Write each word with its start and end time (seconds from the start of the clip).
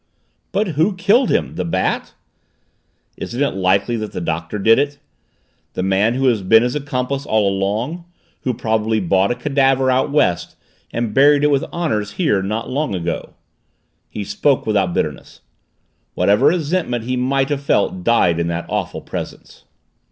"But 0.51 0.69
who 0.69 0.95
killed 0.95 1.29
him? 1.29 1.53
The 1.57 1.63
Bat?" 1.63 2.15
"Isn't 3.17 3.43
it 3.43 3.53
likely 3.53 3.95
that 3.97 4.13
the 4.13 4.19
Doctor 4.19 4.57
did 4.57 4.79
it? 4.79 4.97
The 5.73 5.83
man 5.83 6.15
who 6.15 6.25
has 6.25 6.41
been 6.41 6.63
his 6.63 6.73
accomplice 6.73 7.23
all 7.23 7.47
along? 7.47 8.05
Who 8.41 8.55
probably 8.55 8.99
bought 8.99 9.29
a 9.29 9.35
cadaver 9.35 9.91
out 9.91 10.09
West 10.11 10.55
and 10.91 11.13
buried 11.13 11.43
it 11.43 11.51
with 11.51 11.65
honors 11.71 12.13
here 12.13 12.41
not 12.41 12.67
long 12.67 12.95
ago?" 12.95 13.35
He 14.09 14.23
spoke 14.23 14.65
without 14.65 14.95
bitterness. 14.95 15.41
Whatever 16.15 16.47
resentment 16.47 17.03
he 17.03 17.15
might 17.15 17.49
have 17.49 17.61
felt 17.61 18.03
died 18.03 18.39
in 18.39 18.47
that 18.47 18.65
awful 18.67 19.01
presence. 19.01 19.65